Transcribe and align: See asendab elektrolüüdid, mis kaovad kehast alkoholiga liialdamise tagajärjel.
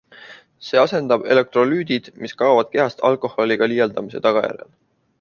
See 0.69 0.79
asendab 0.83 1.27
elektrolüüdid, 1.35 2.09
mis 2.25 2.35
kaovad 2.41 2.75
kehast 2.75 3.07
alkoholiga 3.13 3.73
liialdamise 3.75 4.27
tagajärjel. 4.29 4.79